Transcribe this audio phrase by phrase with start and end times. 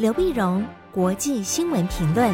[0.00, 2.32] 刘碧荣，国际新闻评论。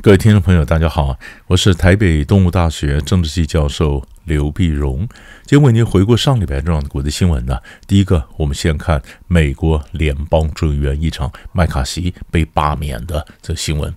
[0.00, 1.18] 各位听众朋友，大家好，
[1.48, 4.98] 我是台北东吴大学政治系教授刘碧荣。
[5.44, 7.58] 今天为您回顾上礼拜重要的国际新闻呢。
[7.88, 13.92] 第一个，我们先看美国联邦众议院议长麦卡锡被罢免的这新闻。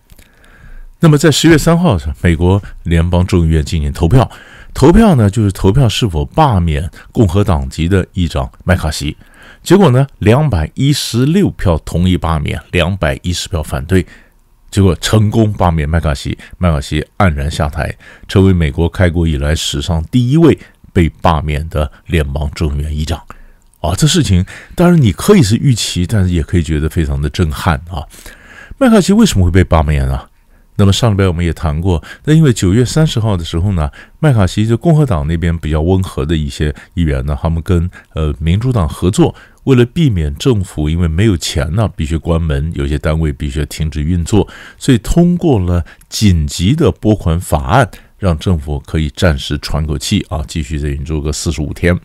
[1.00, 4.32] 那么在十月三号，美国联邦众议院进行投票，
[4.74, 9.16] 投票呢就是投票是否罢免共和党籍的议长麦卡锡。
[9.62, 14.06] 结果呢，两百一十六票同意罢免，两百一十票反对。
[14.70, 17.96] 结果成功罢免麦卡锡，麦卡锡黯然下台，
[18.28, 20.58] 成为美国开国以来史上第一位
[20.92, 23.22] 被罢免的联邦众议院议长。
[23.80, 24.46] 啊，这事情
[24.76, 28.04] 当然你可以是预期，但是也可以觉得非常的震撼啊！
[28.78, 30.22] 麦卡锡为什么会被罢免呢？
[30.76, 39.36] 那么上礼拜我们也谈过，那因为九月三十号的时候呢，麦卡锡就共和党那边比较温和的一些议员呢，他们跟呃民主党合作。
[39.66, 44.46] 为了避免政府因为没有钱呢，必须关门，有些单位必须要停止运作，
[44.78, 51.98] 所以通过了紧急的拨款法案，让政府可以暂时喘口气啊，继续再运作个四十五天。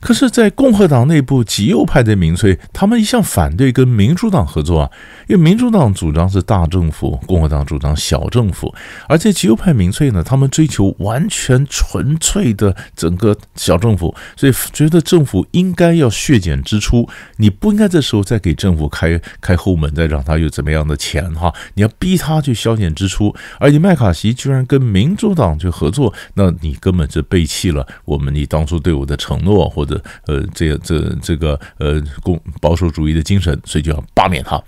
[0.00, 4.90] 可是，在共和党内部极右派的民粹，他们一向反对跟民主党合作啊，
[5.26, 8.72] 因为民主党主张是大政府，共和党主张小政府，
[9.08, 29.87] 而且极右派民粹呢，他们追求完全纯粹的整个小政府，所以觉得政府应该要削减支出，你不应该这时候再给政府开 开后门，再让他有怎么样的钱哈，你要逼他去削减支出，而你麦卡锡居然跟民主党去合作，那你根本就背弃了我们你当初对我的承诺或。
[29.88, 34.62] 的呃，这这这个呃，共保守主义的精神，所以就要罢免他。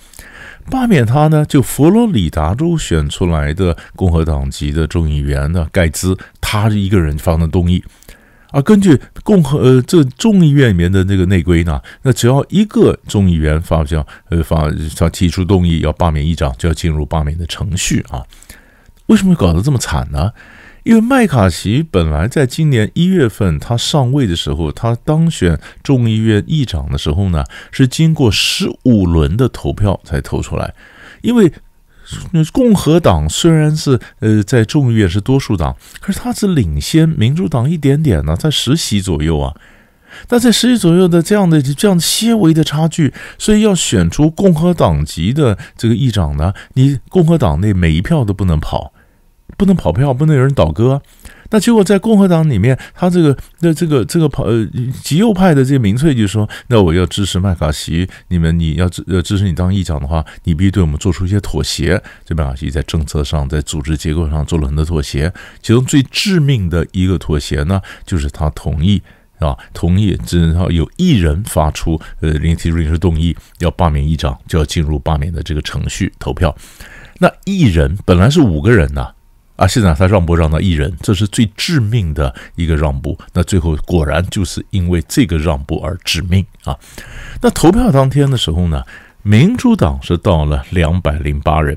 [0.68, 7.84] 罢免他呢，就佛罗里达州选出来的共和党籍的众议员呢，盖兹，他一个人发的动议。
[8.52, 18.22] 而根据共和呃这众议院里面的那个内规呢，那只要一个众议员发表呃发他提出动议要罢免议长，就要进入罢免的程序啊。
[19.06, 20.32] 为什么搞得这么惨呢？
[20.84, 30.74] 因为麦卡锡本来在今年一月份他上位的时候，他当选众议院议长的时候呢，是经过十五轮的投票才投出来。
[31.22, 31.52] 因为
[32.52, 39.54] 共和党虽然是呃在众议院是多数党，可是他只领先民主党一点点呢，在十席左右啊。
[40.28, 48.92] 那在十席左右的这样的这样些微的差距，所以要选出共和党籍的这个议长呢，你共和党内每一票都不能跑。
[49.56, 51.00] 不能跑票，不能有人倒戈。
[51.52, 54.64] 那结果在共和党里面，他这个那这个这个跑呃
[55.02, 69.02] 极右派的这个民粹就说：“那我要支持麦卡锡，你们你要支呃支持你当议长的话，你必须对我们做出一些妥协。”这麦卡锡在政策上、在组织结构上做了很多妥协，其中最致命的一个妥协呢，就是他同意
[69.40, 76.56] 啊，同意只要有一人发出呃临提出临时动议要罢免议长，就要进入罢免的这个程序投票。
[77.18, 79.00] 那一人本来是五个人呐。
[79.00, 79.14] 啊，
[79.60, 83.18] 啊现在他让步让到一人，这是最致命的一个让步。
[83.34, 86.74] 那最后果然就是因为这个让步而致命啊。
[87.42, 88.82] 那投票当天的时候呢，
[89.22, 91.76] 民主党是到了两百零八人，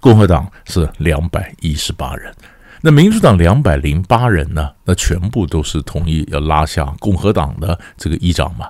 [0.00, 2.34] 共和党是两百一十八人。
[2.80, 8.66] 那民主党两百零八人呢，那全部都是同意要拉下共和党的这个议长嘛。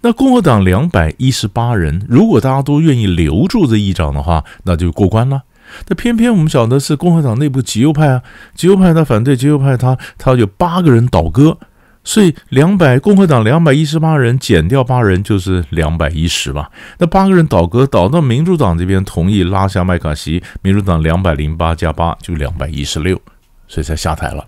[0.00, 5.42] 那共和党两百一十八人，如果大家都愿意留住这议长的话，那就过关了。
[5.88, 8.22] 那偏偏我们晓得是共和党内部极右派啊，
[8.54, 11.58] 极右派他反对，极右派他他有八个人倒戈，
[12.02, 16.70] 所以两百共和党两百一十八人减掉八人就是两百一十吧。
[16.98, 23.20] 那八个人倒戈倒到民主党这边同意拉下麦卡锡，民主党两百零八加八就两百一十六，
[23.68, 24.44] 所以才下台了。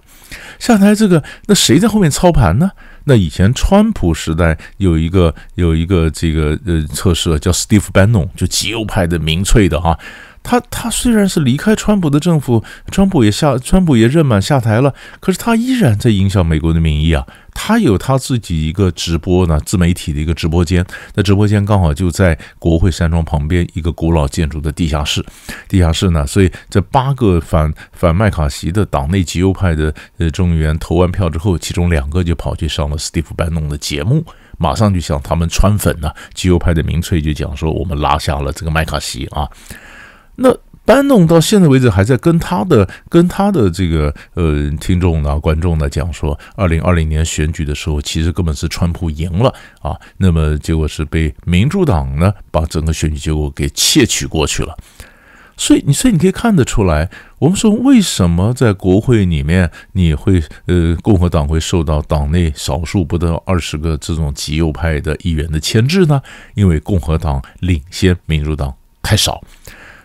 [0.58, 2.70] 下台这个那谁在后面操盘呢？
[3.04, 9.96] 那以前川普时代有一个有一个这个呃测试叫 Steve Bannon，就极右派的民粹的哈。
[10.46, 12.62] 他他虽然是离开川普的政府，
[12.92, 17.26] 川普也下，川普也任满下台了，可是他依然在影响美国的民意啊。
[17.52, 25.24] 他有他自己一个直播呢，自媒体的一个直播间，那直播间刚好就在国会山庄旁边一个古老建筑的地下室。
[25.66, 34.22] 地下室呢，所以这八个反反麦卡锡的党内极右派的呃众议员投完票之后，其中两个就跑去上了史蒂夫班农的节目，
[34.58, 36.12] 马上就向他们川粉呢。
[36.34, 39.48] 极右派的民粹就讲说，我们拉下了这个麦卡锡啊。
[40.36, 49.96] 那班农到现在为止还在跟他的跟他的这个呃听众呢观众呢讲说，二零二零年选举的时候，其实根本是川普赢了啊。
[50.18, 54.76] 那么结果是被民主党呢把整个选举结果给窃取过去了。
[55.56, 66.20] 所以你所以你可以看得出来，我们说为什么在国会里面你会呃共和党会受到党内少数不到二十个这种极右派的议员的牵制呢？
[66.54, 68.72] 因为共和党领先民主党
[69.02, 69.42] 太少。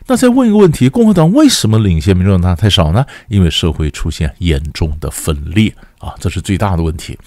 [0.07, 3.06] 那再问一个问题：共和党为什么领先民主党太少呢？
[3.27, 7.18] 因为社会出现严重的分裂啊，这是最大的问题。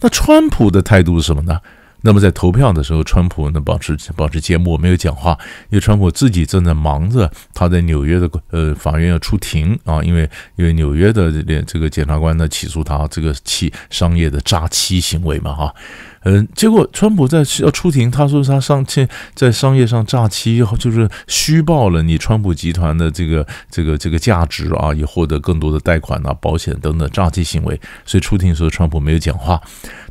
[0.00, 1.60] 那川普的态度是什么呢？
[2.02, 5.36] 那么在投票的时候，川普呢保持保持缄默，没有讲话，
[5.70, 15.74] 因为川普自己正在忙着他在纽约的呃法院要出庭啊，因为因为纽约的连这个检察官呢起诉他这个欺商业的诈欺行为嘛哈。
[16.28, 27.80] 嗯，结果川普在要出庭，他说他上欠在商业上诈欺，就是虚报了你川普集团的这个这个这个价值啊，以获得更多的贷款啊、保险等等诈欺行为。
[28.04, 29.62] 所以出庭的时候，川普没有讲话。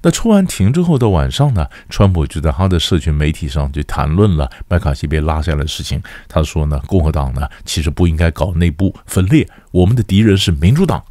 [0.03, 6.01] 那出完庭之后的晚上呢，川普就在他的社群媒体上就谈论了麦卡锡被拉下来的事情。
[6.29, 11.03] 他说呢，共和党呢其实不应该搞内部分裂，我们的敌人是民主党。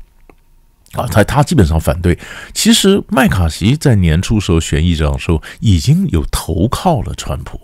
[0.97, 2.19] 啊，他他基本上反对。
[2.53, 7.61] 其实麦卡锡在年初时候选议长的时候，已经有投靠了川普。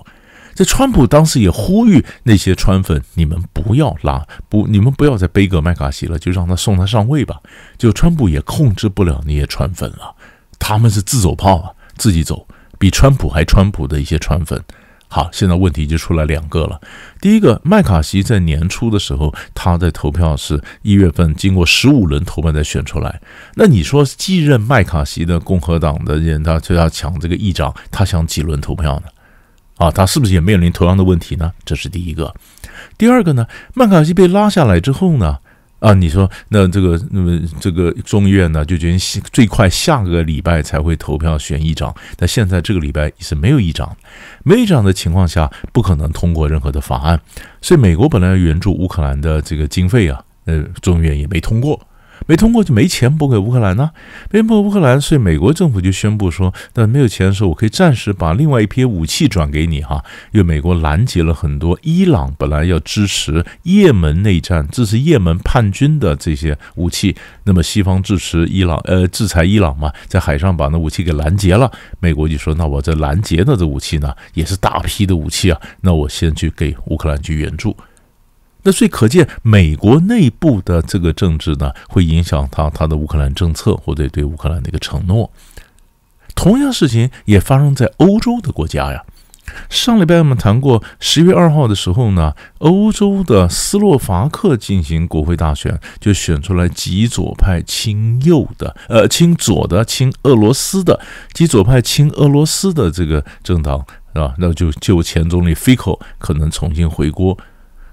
[0.54, 7.40] 这川普当时也呼吁那些川粉，你们不要拉，不，你们不要再背葛麦卡锡了，就让他送他上位吧。
[7.78, 10.14] 就川普也控制不了那些川粉了，
[10.58, 12.46] 他们是自走炮啊，自己走，
[12.78, 14.62] 比川普还川普的一些川粉。
[15.12, 16.80] 好，现在问题就出来两个了。
[17.20, 23.20] 第一个，麦卡锡在年初的时候，他在投票是一月份，经过十五轮投票才选出来。
[23.56, 29.08] 那你说继任麦卡锡的共和党的人，他就要抢这个议长，他想几轮投票呢？
[29.78, 31.50] 啊，他是不是也面临同样的问题呢？
[31.64, 32.32] 这是第一个。
[32.96, 35.38] 第二个呢，麦卡锡被拉下来之后呢？
[35.80, 38.98] 啊，你说那这个那么这个众议院呢，就决定
[39.32, 41.94] 最快下个礼拜才会投票选议长。
[42.16, 43.96] 但现在这个礼拜是没有议长，
[44.44, 47.20] 没有议长的情况下，不可能通过任何的法案。
[47.60, 51.80] 所以美国本来援助乌克兰的这个经费啊，呃，众议院也没通过。
[52.30, 53.90] 没通过就没钱拨给乌克兰呢，
[54.30, 71.68] 没拨乌克兰，所以美国政府就宣布说，那没有钱的时候，我可以暂时把另外一批武器转给你哈，因为美国拦截了很多伊朗本来要支持也门内战、支持也门叛军的这些武器，那么西方支持伊朗，呃，制裁伊朗嘛，在海上把那武器给拦截了，
[71.98, 77.76] 美国就说，那我这拦截的这武器呢，也是大批的武器啊，那我先去给乌克兰去援助。
[78.62, 85.30] 那所以可见，美国内部的这个政治呢，会影响他他的乌克兰政策或者对乌克兰的一个承诺。
[86.34, 89.04] 同样事情也发生在欧洲的国家呀。
[89.68, 101.00] 上礼拜我们谈过，十月二号的时候呢，欧洲的斯洛伐克进行国会大选，就选出来极左派亲右的，呃，亲左的亲俄罗斯的
[101.32, 103.84] 极左派亲俄罗斯的这个政党，
[104.14, 104.34] 是吧？
[104.38, 107.36] 那就就前总理 Fico 可能重新回国。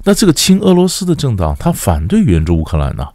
[0.07, 3.06] 那这个亲俄罗斯的政党，他反对援助乌克兰呢？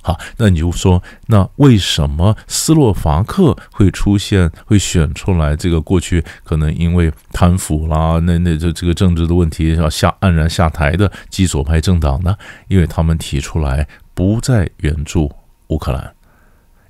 [0.00, 12.36] 好，那你就说，那为什么斯洛伐克会出现、会选出来这个过去可能因为贪腐啦，那那这这个政治的问题要下黯然下台的极左派政党呢？
[12.68, 15.32] 因为他们提出来不再援助
[15.66, 16.14] 乌克兰，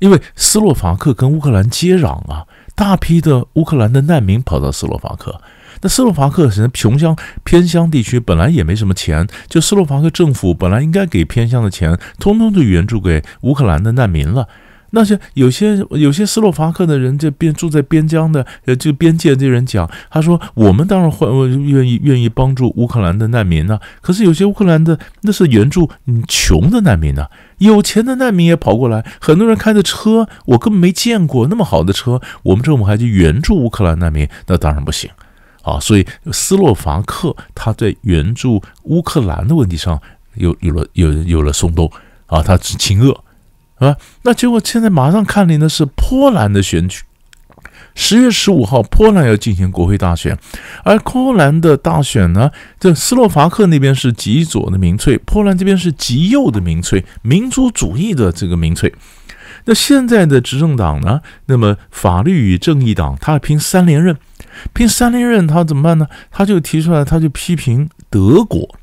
[0.01, 2.45] 因为斯洛伐克跟乌克兰接壤啊，
[2.77, 5.41] 大批的乌克兰的难民跑到斯洛伐克。
[5.83, 14.47] 那斯洛伐克是穷乡偏乡地区，本来也没什么钱，就斯洛伐克政府本来应该给偏乡的钱，通通就援助给乌克兰的难民了。
[14.91, 25.91] 那些有些有些斯洛伐克的人，这边住在边疆的，呃，这边界这人讲，他说我们当然会愿意愿意帮助乌克兰的难民呢、可是有些乌克兰的那是援助
[26.29, 27.27] 穷的难民呢、
[27.59, 35.11] 有钱的难民也跑过来，很多人开的车我根本没见过那么好的车，我们政府还去援助乌克兰难民，那当然不行。
[35.63, 40.01] 啊，所以斯洛伐克他在援助乌克兰的问题上
[40.35, 41.91] 有有了有有了松动
[42.27, 43.13] 啊，他只亲俄
[43.79, 47.03] 啊，那结果现在马上看临的是波兰的选举，
[47.95, 50.39] 十月十五号波兰要进行国会大选，
[50.85, 58.93] 而波兰的大选呢，这斯洛伐克那边是极左的民粹，波兰这边是极右的民粹，民族主义的这个民粹。
[59.69, 61.21] 那现在的执政党呢？
[61.47, 64.17] 那么法律与正义党，他要拼三连任，
[64.73, 66.07] 拼三连任，他怎么办呢？
[66.31, 68.77] 他就提出来，他就批评德国，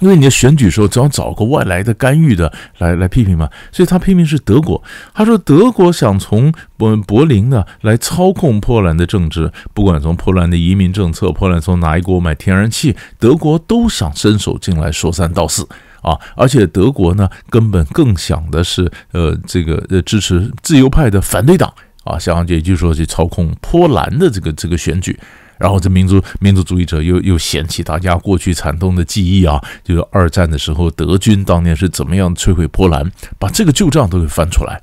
[0.00, 4.82] 因为你的选举时候只要找个外来的干预的来来批评嘛，所以他批评是德国。
[5.14, 15.68] 他说德国想从柏柏林呢来操控波兰的政治，不管从波兰的移民政策，波兰从哪一国买天然气，德国都想伸手进来说三道四。
[16.02, 21.70] 啊，而且德国呢，根本更想的是，呃，这个呃，支持自由派的反对党
[22.04, 25.20] 啊，想也就是说去操控波兰的这个这个选举，
[25.60, 34.80] 然后这民族民族主义者又又嫌弃大家过去惨痛的记忆啊，就是二战的时候德军当年是怎么样摧毁波兰，把这个旧账都给翻出来。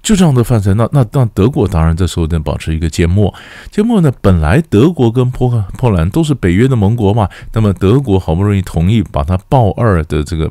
[0.00, 3.34] 就这样的范畴，那那那德国当然这时候得保持一个缄默。
[3.70, 10.50] 缄默呢，本来德国跟波波兰都是北约的盟国嘛，那么德国好不容易同意把它豹二的这个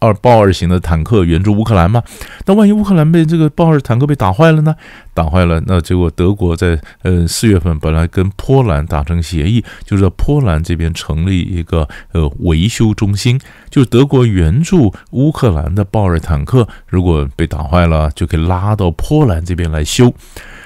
[0.00, 2.02] 二豹二型的坦克援助乌克兰嘛，
[2.44, 4.74] 那万一乌克兰被这个豹二坦克被打坏了呢？
[5.14, 13.38] 打坏了，那结果德国在呃四月份本来跟波兰达成协议，就是在波兰这边成立一个呃维修中心，
[13.68, 20.14] 就是德国援助乌克兰的豹二坦克，如果被打坏了，就可以拉到波兰这边来修。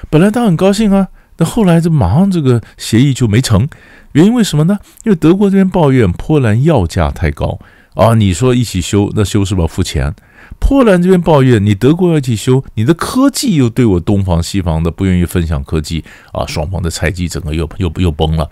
[0.09, 3.67] 本来他很高兴啊，那后来这马上这个协议就没成，
[4.13, 4.79] 原因为什么呢？
[5.03, 7.59] 因为德国这边抱怨波兰要价太高
[7.95, 10.13] 啊，你说一起修，那修是不是要付钱？
[10.59, 18.49] 波兰这边抱怨你德国要去修，你的科技又对我东方西方的不愿意分享科技啊，双方的猜忌整个又又又崩了，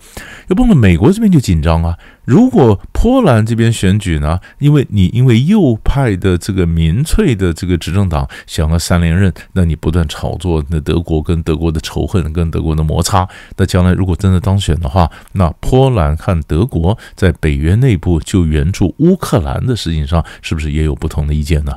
[0.48, 0.76] 又崩了。
[0.76, 21.74] 美国这边就紧张啊，如果波兰这边选举呢，因为你因为右派的这个民粹的这个执政党想要三连任，那你不断炒作那德国跟德国的仇恨跟德国的摩擦，那将来如果真的当选的话，那波兰和德国在北约内部就援助乌克兰的事情上，是不是也有不同的意见呢？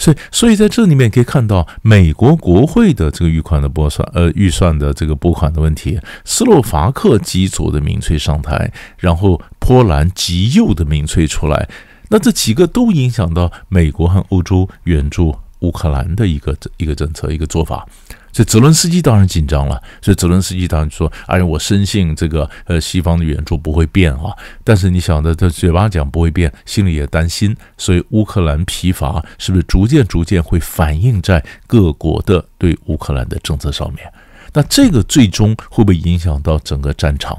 [0.00, 6.00] 所以，所以在这里面可以看到，美国国会的这个预款的拨算，呃，预算的这个拨款的问题。
[6.24, 11.68] 斯洛伐克极左的民粹上台，然后波兰极右的民粹出来，
[12.08, 17.86] 那这几个都影响到美国和欧洲援助乌克兰的一个一个政策，一个做法。
[18.32, 27.56] 所以泽伦斯基当然紧张了，所以泽伦斯基当然说：“哎，我深信这个呃西方的援助不会变啊。”但是你晓得，他嘴巴讲不会变，心里也担心。
[27.76, 34.12] 所以乌克兰疲乏是不是逐渐逐渐会反映在各国的对乌克兰的政策上面？
[34.52, 37.36] 那这个最终会不会影响到整个战场？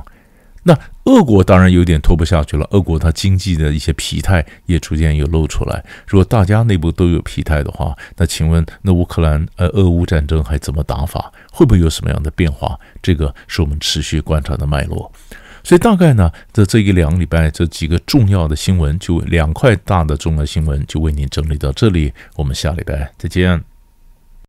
[0.63, 5.84] 那俄国当然有点拖不下去了，俄国它经济的一些疲态也逐渐有露出来。
[6.08, 11.31] 如果大家内部都有疲态的话，那请问那乌克兰呃俄乌战争还怎么打法？
[11.51, 12.79] 会不会有什么样的变化？
[13.01, 15.12] 这个是我们持续观察的脉络。
[15.63, 22.13] 所以大概呢，这这一两个礼拜这几个重要的新闻，就两块大的重要新闻，就为您整理到这里。
[22.36, 23.71] 我们下礼拜再见。